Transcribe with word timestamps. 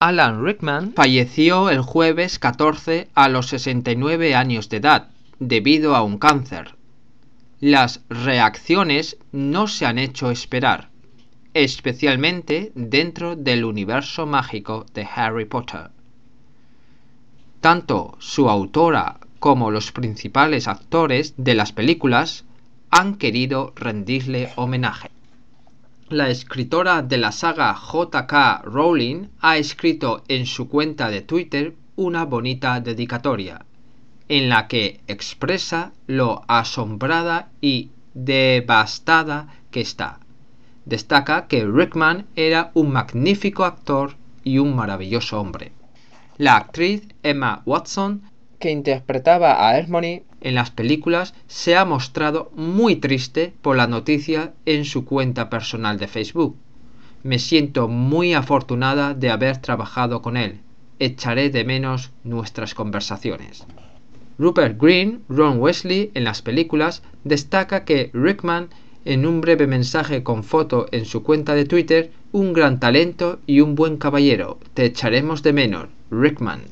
Alan 0.00 0.44
Rickman 0.44 0.92
falleció 0.92 1.70
el 1.70 1.80
jueves 1.80 2.38
14 2.38 3.08
a 3.16 3.28
los 3.28 3.48
69 3.48 4.36
años 4.36 4.68
de 4.68 4.76
edad 4.76 5.08
debido 5.40 5.96
a 5.96 6.04
un 6.04 6.18
cáncer. 6.18 6.76
Las 7.58 8.02
reacciones 8.08 9.16
no 9.32 9.66
se 9.66 9.86
han 9.86 9.98
hecho 9.98 10.30
esperar, 10.30 10.90
especialmente 11.52 12.70
dentro 12.76 13.34
del 13.34 13.64
universo 13.64 14.24
mágico 14.24 14.86
de 14.94 15.04
Harry 15.12 15.46
Potter. 15.46 15.90
Tanto 17.60 18.16
su 18.20 18.48
autora 18.48 19.18
como 19.40 19.72
los 19.72 19.90
principales 19.90 20.68
actores 20.68 21.34
de 21.36 21.56
las 21.56 21.72
películas 21.72 22.44
han 22.90 23.16
querido 23.16 23.72
rendirle 23.74 24.52
homenaje. 24.54 25.10
La 26.10 26.30
escritora 26.30 27.02
de 27.02 27.18
la 27.18 27.32
saga 27.32 27.74
J.K. 27.74 28.62
Rowling 28.64 29.26
ha 29.40 29.58
escrito 29.58 30.24
en 30.28 30.46
su 30.46 30.66
cuenta 30.66 31.10
de 31.10 31.20
Twitter 31.20 31.74
una 31.96 32.24
bonita 32.24 32.80
dedicatoria, 32.80 33.66
en 34.26 34.48
la 34.48 34.68
que 34.68 35.00
expresa 35.06 35.92
lo 36.06 36.44
asombrada 36.48 37.50
y 37.60 37.90
devastada 38.14 39.48
que 39.70 39.82
está. 39.82 40.20
Destaca 40.86 41.46
que 41.46 41.66
Rickman 41.66 42.24
era 42.36 42.70
un 42.72 42.90
magnífico 42.90 43.66
actor 43.66 44.14
y 44.44 44.56
un 44.56 44.74
maravilloso 44.74 45.38
hombre. 45.38 45.72
La 46.38 46.56
actriz 46.56 47.06
Emma 47.22 47.60
Watson, 47.66 48.22
que 48.58 48.70
interpretaba 48.70 49.68
a 49.68 49.76
Hermione 49.78 50.24
en 50.40 50.54
las 50.54 50.70
películas, 50.70 51.34
se 51.46 51.76
ha 51.76 51.84
mostrado 51.84 52.50
muy 52.54 52.96
triste 52.96 53.52
por 53.62 53.76
la 53.76 53.86
noticia 53.86 54.54
en 54.66 54.84
su 54.84 55.04
cuenta 55.04 55.50
personal 55.50 55.98
de 55.98 56.08
Facebook. 56.08 56.56
Me 57.22 57.38
siento 57.38 57.88
muy 57.88 58.34
afortunada 58.34 59.14
de 59.14 59.30
haber 59.30 59.58
trabajado 59.58 60.22
con 60.22 60.36
él. 60.36 60.60
Echaré 60.98 61.50
de 61.50 61.64
menos 61.64 62.10
nuestras 62.24 62.74
conversaciones. 62.74 63.66
Rupert 64.38 64.80
Green, 64.80 65.22
Ron 65.28 65.58
Wesley 65.58 66.12
en 66.14 66.24
las 66.24 66.42
películas, 66.42 67.02
destaca 67.24 67.84
que 67.84 68.10
Rickman, 68.14 68.68
en 69.04 69.26
un 69.26 69.40
breve 69.40 69.66
mensaje 69.66 70.22
con 70.22 70.44
foto 70.44 70.86
en 70.92 71.06
su 71.06 71.22
cuenta 71.22 71.54
de 71.54 71.64
Twitter, 71.64 72.12
un 72.30 72.52
gran 72.52 72.78
talento 72.78 73.40
y 73.46 73.60
un 73.60 73.74
buen 73.74 73.96
caballero. 73.96 74.58
Te 74.74 74.84
echaremos 74.84 75.42
de 75.42 75.52
menos, 75.52 75.88
Rickman. 76.10 76.62